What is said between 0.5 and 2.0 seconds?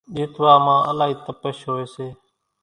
مان الائي تپش ھوئي